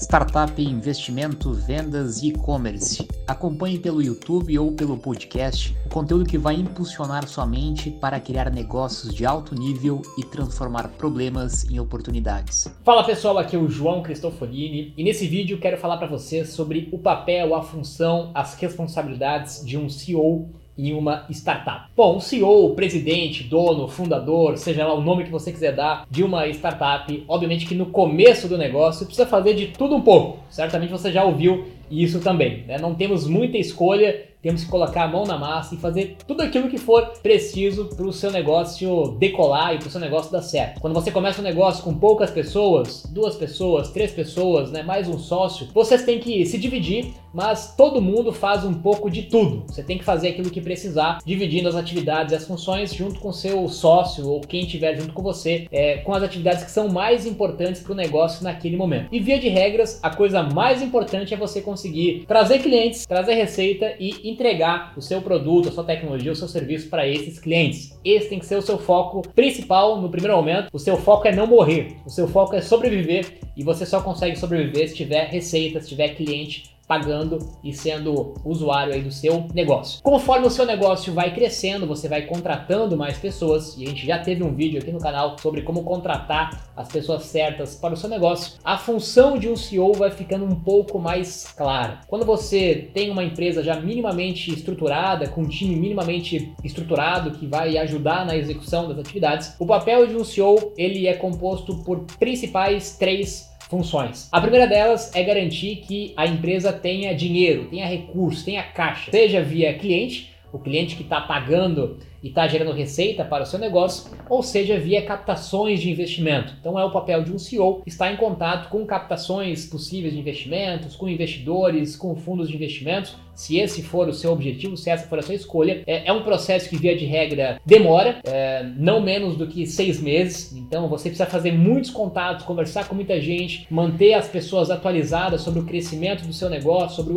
[0.00, 3.06] startup, investimento, vendas e e-commerce.
[3.26, 8.50] Acompanhe pelo YouTube ou pelo podcast o conteúdo que vai impulsionar sua mente para criar
[8.50, 12.74] negócios de alto nível e transformar problemas em oportunidades.
[12.82, 16.88] Fala pessoal, aqui é o João Cristofolini e nesse vídeo quero falar para vocês sobre
[16.92, 20.48] o papel, a função, as responsabilidades de um CEO
[20.88, 21.90] em uma startup.
[21.96, 26.22] Bom, o CEO, presidente, dono, fundador, seja lá o nome que você quiser dar de
[26.22, 30.38] uma startup, obviamente que no começo do negócio precisa fazer de tudo um pouco.
[30.48, 32.64] Certamente você já ouviu isso também.
[32.66, 32.78] Né?
[32.78, 36.68] Não temos muita escolha temos que colocar a mão na massa e fazer tudo aquilo
[36.68, 40.80] que for preciso para o seu negócio decolar e para o seu negócio dar certo.
[40.80, 45.18] Quando você começa um negócio com poucas pessoas, duas pessoas, três pessoas, né, mais um
[45.18, 49.64] sócio, vocês têm que se dividir, mas todo mundo faz um pouco de tudo.
[49.66, 53.32] Você tem que fazer aquilo que precisar, dividindo as atividades e as funções junto com
[53.32, 57.26] seu sócio ou quem estiver junto com você, é, com as atividades que são mais
[57.26, 59.08] importantes para o negócio naquele momento.
[59.12, 63.94] E via de regras, a coisa mais importante é você conseguir trazer clientes, trazer receita
[63.98, 67.98] e entregar o seu produto, a sua tecnologia, o seu serviço para esses clientes.
[68.04, 70.68] Esse tem que ser o seu foco principal no primeiro momento.
[70.72, 74.36] O seu foco é não morrer, o seu foco é sobreviver e você só consegue
[74.36, 80.02] sobreviver se tiver receita, se tiver cliente pagando e sendo usuário aí do seu negócio.
[80.02, 84.18] Conforme o seu negócio vai crescendo, você vai contratando mais pessoas, e a gente já
[84.18, 88.10] teve um vídeo aqui no canal sobre como contratar as pessoas certas para o seu
[88.10, 88.54] negócio.
[88.64, 92.00] A função de um CEO vai ficando um pouco mais clara.
[92.08, 97.78] Quando você tem uma empresa já minimamente estruturada, com um time minimamente estruturado que vai
[97.78, 102.96] ajudar na execução das atividades, o papel de um CEO ele é composto por principais
[102.98, 104.28] três funções.
[104.32, 109.40] A primeira delas é garantir que a empresa tenha dinheiro, tenha recurso, tenha caixa, seja
[109.40, 114.10] via cliente, o cliente que está pagando e está gerando receita para o seu negócio,
[114.28, 116.54] ou seja, via captações de investimento.
[116.60, 120.96] Então é o papel de um CEO estar em contato com captações possíveis de investimentos,
[120.96, 125.18] com investidores, com fundos de investimentos, se esse for o seu objetivo, se essa for
[125.18, 125.82] a sua escolha.
[125.86, 129.98] É, é um processo que, via de regra, demora, é, não menos do que seis
[129.98, 130.52] meses.
[130.54, 135.60] Então você precisa fazer muitos contatos, conversar com muita gente, manter as pessoas atualizadas sobre
[135.60, 137.14] o crescimento do seu negócio, sobre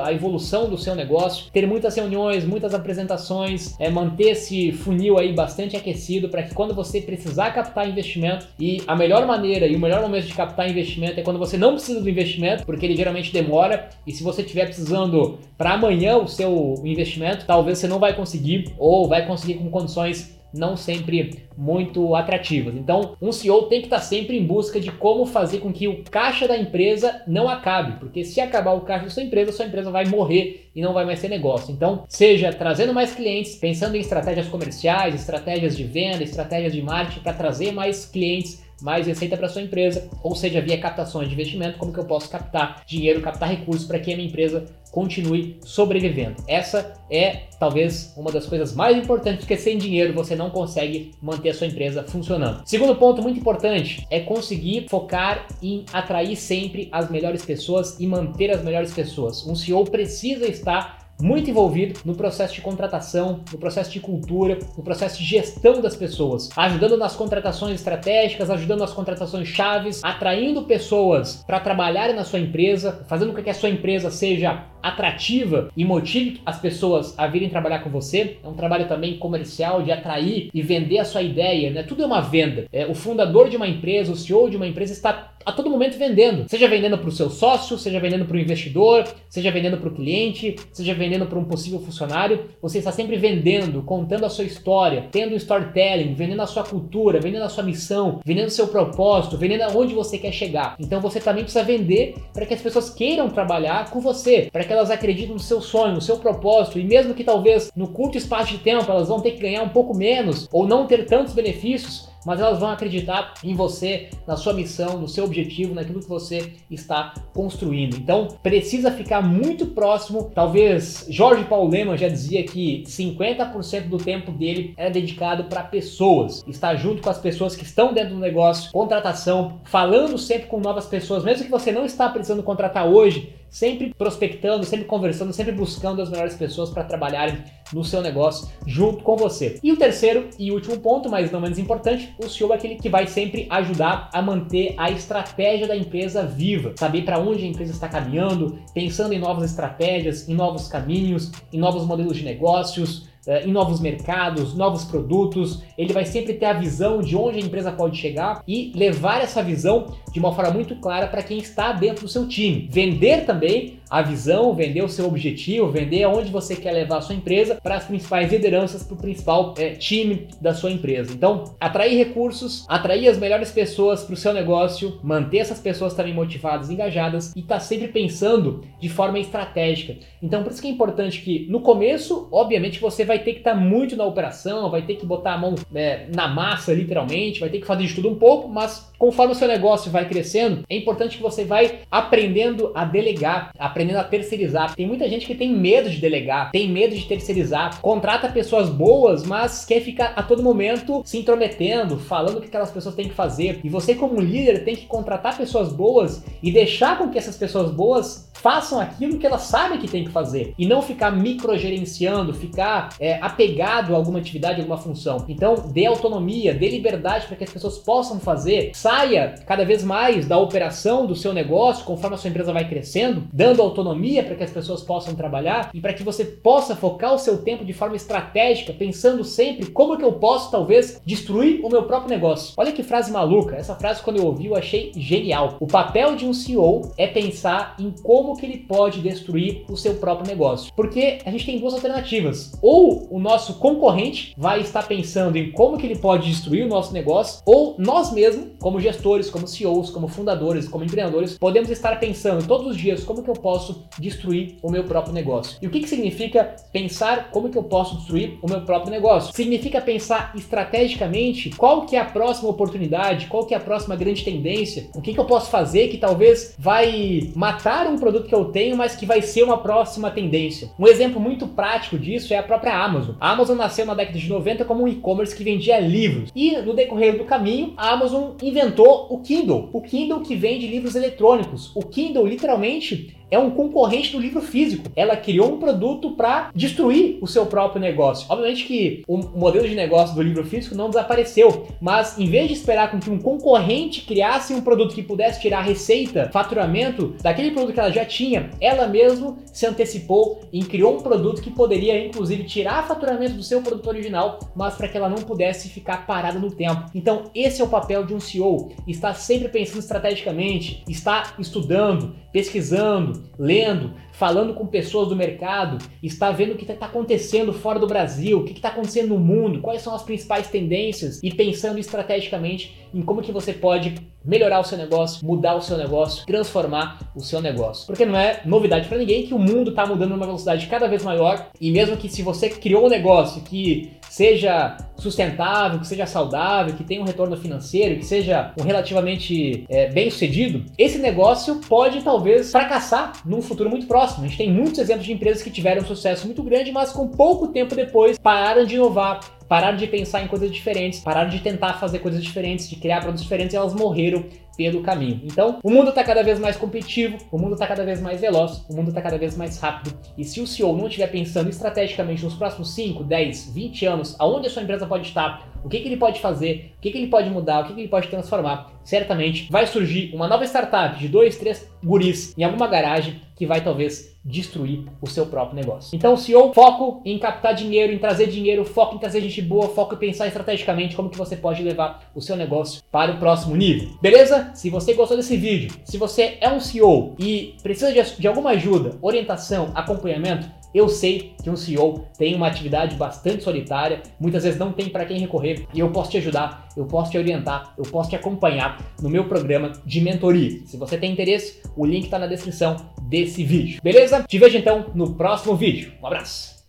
[0.00, 5.32] a evolução do seu negócio, ter muitas reuniões, muitas apresentações, é, manter esse funil aí
[5.32, 9.78] bastante aquecido para que quando você precisar captar investimento e a melhor maneira e o
[9.78, 13.32] melhor momento de captar investimento é quando você não precisa do investimento, porque ele geralmente
[13.32, 18.14] demora e se você estiver precisando para amanhã o seu investimento, talvez você não vai
[18.14, 22.74] conseguir ou vai conseguir com condições não sempre muito atrativas.
[22.74, 26.02] Então, um CEO tem que estar sempre em busca de como fazer com que o
[26.04, 29.90] caixa da empresa não acabe, porque se acabar o caixa da sua empresa, sua empresa
[29.90, 31.72] vai morrer e não vai mais ter negócio.
[31.72, 37.20] Então, seja trazendo mais clientes, pensando em estratégias comerciais, estratégias de venda, estratégias de marketing
[37.20, 41.78] para trazer mais clientes mais receita para sua empresa, ou seja, via captações de investimento,
[41.78, 46.42] como que eu posso captar dinheiro, captar recursos para que a minha empresa continue sobrevivendo.
[46.48, 51.50] Essa é talvez uma das coisas mais importantes, porque sem dinheiro você não consegue manter
[51.50, 52.62] a sua empresa funcionando.
[52.64, 58.50] Segundo ponto muito importante é conseguir focar em atrair sempre as melhores pessoas e manter
[58.50, 59.46] as melhores pessoas.
[59.46, 64.82] Um CEO precisa estar muito envolvido no processo de contratação, no processo de cultura, no
[64.82, 71.44] processo de gestão das pessoas, ajudando nas contratações estratégicas, ajudando nas contratações chaves, atraindo pessoas
[71.46, 76.40] para trabalharem na sua empresa, fazendo com que a sua empresa seja atrativa e motive
[76.44, 78.36] as pessoas a virem trabalhar com você.
[78.42, 81.82] É um trabalho também comercial de atrair e vender a sua ideia, né?
[81.82, 82.66] Tudo é uma venda.
[82.72, 85.98] É, o fundador de uma empresa, o CEO de uma empresa está a todo momento
[85.98, 86.44] vendendo.
[86.48, 89.94] Seja vendendo para o seu sócio, seja vendendo para o investidor, seja vendendo para o
[89.94, 92.46] cliente, seja vendendo para um possível funcionário.
[92.60, 97.44] Você está sempre vendendo, contando a sua história, tendo storytelling, vendendo a sua cultura, vendendo
[97.44, 100.76] a sua missão, vendendo o seu propósito, vendendo aonde você quer chegar.
[100.78, 104.74] Então você também precisa vender para que as pessoas queiram trabalhar com você, para que
[104.74, 108.52] elas acreditem no seu sonho, no seu propósito, e mesmo que talvez no curto espaço
[108.52, 112.08] de tempo elas vão ter que ganhar um pouco menos ou não ter tantos benefícios,
[112.24, 116.52] mas elas vão acreditar em você, na sua missão, no seu objetivo, naquilo que você
[116.70, 117.96] está construindo.
[117.96, 120.30] Então, precisa ficar muito próximo.
[120.34, 126.44] Talvez Jorge Paulo Lehmann já dizia que 50% do tempo dele era dedicado para pessoas,
[126.46, 130.86] estar junto com as pessoas que estão dentro do negócio, contratação, falando sempre com novas
[130.86, 136.00] pessoas, mesmo que você não está precisando contratar hoje, sempre prospectando, sempre conversando, sempre buscando
[136.00, 137.42] as melhores pessoas para trabalharem
[137.72, 139.58] no seu negócio junto com você.
[139.62, 142.88] E o terceiro e último ponto, mas não menos importante, o CEO é aquele que
[142.88, 147.72] vai sempre ajudar a manter a estratégia da empresa viva, saber para onde a empresa
[147.72, 153.52] está caminhando, pensando em novas estratégias, em novos caminhos, em novos modelos de negócios, em
[153.52, 157.98] novos mercados, novos produtos, ele vai sempre ter a visão de onde a empresa pode
[157.98, 162.08] chegar e levar essa visão de uma forma muito clara para quem está dentro do
[162.08, 162.68] seu time.
[162.70, 167.14] Vender também a visão, vender o seu objetivo, vender aonde você quer levar a sua
[167.14, 171.12] empresa para as principais lideranças, para o principal é, time da sua empresa.
[171.12, 176.14] Então, atrair recursos, atrair as melhores pessoas para o seu negócio, manter essas pessoas também
[176.14, 179.96] motivadas, engajadas e estar tá sempre pensando de forma estratégica.
[180.22, 183.54] Então, por isso que é importante que no começo, obviamente, você vai ter que estar
[183.54, 187.48] tá muito na operação, vai ter que botar a mão é, na massa, literalmente, vai
[187.48, 190.76] ter que fazer de tudo um pouco, mas conforme o seu negócio vai crescendo, é
[190.76, 194.74] importante que você vai aprendendo a delegar, aprendendo aprendendo a terceirizar.
[194.74, 199.24] Tem muita gente que tem medo de delegar, tem medo de terceirizar, contrata pessoas boas,
[199.24, 203.14] mas quer ficar a todo momento se intrometendo, falando o que aquelas pessoas têm que
[203.14, 203.60] fazer.
[203.64, 207.70] E você, como líder, tem que contratar pessoas boas e deixar com que essas pessoas
[207.70, 212.94] boas façam aquilo que elas sabem que tem que fazer e não ficar microgerenciando, ficar
[212.98, 215.24] é, apegado a alguma atividade, alguma função.
[215.28, 220.26] Então, dê autonomia, dê liberdade para que as pessoas possam fazer, saia cada vez mais
[220.26, 224.44] da operação do seu negócio conforme a sua empresa vai crescendo, dando autonomia para que
[224.44, 227.96] as pessoas possam trabalhar e para que você possa focar o seu tempo de forma
[227.96, 232.54] estratégica, pensando sempre como que eu posso talvez destruir o meu próprio negócio.
[232.56, 233.56] Olha que frase maluca.
[233.56, 235.56] Essa frase quando eu ouvi eu achei genial.
[235.60, 239.94] O papel de um CEO é pensar em como que ele pode destruir o seu
[239.94, 240.72] próprio negócio.
[240.74, 242.52] Porque a gente tem duas alternativas.
[242.62, 246.92] Ou o nosso concorrente vai estar pensando em como que ele pode destruir o nosso
[246.92, 252.46] negócio, ou nós mesmos, como gestores, como CEOs, como fundadores, como empreendedores, podemos estar pensando
[252.46, 255.58] todos os dias como que eu posso destruir o meu próprio negócio.
[255.60, 259.34] E o que, que significa pensar como que eu posso destruir o meu próprio negócio?
[259.34, 264.24] Significa pensar estrategicamente qual que é a próxima oportunidade, qual que é a próxima grande
[264.24, 268.46] tendência, o que, que eu posso fazer que talvez vai matar um produto que eu
[268.46, 270.70] tenho, mas que vai ser uma próxima tendência.
[270.78, 273.14] Um exemplo muito prático disso é a própria Amazon.
[273.20, 276.30] A Amazon nasceu na década de 90 como um e-commerce que vendia livros.
[276.34, 279.70] E no decorrer do caminho, a Amazon inventou o Kindle.
[279.72, 281.70] O Kindle que vende livros eletrônicos.
[281.74, 284.90] O Kindle literalmente é um concorrente do livro físico.
[284.96, 288.26] Ela criou um produto para destruir o seu próprio negócio.
[288.28, 292.54] Obviamente que o modelo de negócio do livro físico não desapareceu, mas em vez de
[292.54, 297.74] esperar com que um concorrente criasse um produto que pudesse tirar receita, faturamento daquele produto
[297.74, 302.44] que ela já tinha, ela mesma se antecipou e criou um produto que poderia inclusive
[302.44, 306.50] tirar faturamento do seu produto original, mas para que ela não pudesse ficar parada no
[306.50, 306.86] tempo.
[306.94, 313.19] Então, esse é o papel de um CEO, está sempre pensando estrategicamente, está estudando, pesquisando,
[313.38, 318.38] lendo, falando com pessoas do mercado, está vendo o que está acontecendo fora do Brasil,
[318.38, 323.02] o que está acontecendo no mundo, quais são as principais tendências e pensando estrategicamente em
[323.02, 323.94] como que você pode
[324.24, 327.86] melhorar o seu negócio, mudar o seu negócio, transformar o seu negócio.
[327.86, 331.02] Porque não é novidade para ninguém que o mundo está mudando numa velocidade cada vez
[331.02, 336.74] maior e mesmo que se você criou um negócio que seja sustentável, que seja saudável,
[336.74, 342.02] que tenha um retorno financeiro, que seja um relativamente é, bem sucedido, esse negócio pode
[342.02, 344.24] talvez fracassar num futuro muito próximo.
[344.24, 347.08] A gente tem muitos exemplos de empresas que tiveram um sucesso muito grande, mas com
[347.08, 351.74] pouco tempo depois pararam de inovar, pararam de pensar em coisas diferentes, pararam de tentar
[351.74, 354.24] fazer coisas diferentes, de criar produtos diferentes e elas morreram
[354.56, 355.20] pelo caminho.
[355.24, 358.64] Então, o mundo está cada vez mais competitivo, o mundo está cada vez mais veloz,
[358.68, 359.98] o mundo está cada vez mais rápido.
[360.16, 364.46] E se o CEO não estiver pensando estrategicamente nos próximos 5, 10, 20 anos, aonde
[364.46, 367.08] a sua empresa pode estar, o que, que ele pode fazer, o que, que ele
[367.08, 371.08] pode mudar, o que, que ele pode transformar, certamente vai surgir uma nova startup de
[371.08, 375.96] dois, três guris em alguma garagem que vai talvez destruir o seu próprio negócio.
[375.96, 379.94] Então, CEO, foco em captar dinheiro, em trazer dinheiro, foco em trazer gente boa, foco
[379.94, 383.96] em pensar estrategicamente como que você pode levar o seu negócio para o próximo nível.
[384.02, 384.49] Beleza?
[384.54, 388.98] Se você gostou desse vídeo, se você é um CEO e precisa de, alguma ajuda,
[389.00, 394.72] orientação, acompanhamento, eu sei que um CEO tem uma atividade bastante solitária, muitas vezes não
[394.72, 398.10] tem para quem recorrer e eu posso te ajudar, eu posso te orientar, eu posso
[398.10, 400.60] te acompanhar no meu programa de mentoria.
[400.66, 403.80] Se você tem interesse, o link está na descrição desse vídeo.
[403.82, 404.22] Beleza?
[404.22, 405.92] Te vejo então no próximo vídeo.
[406.00, 406.59] Um abraço!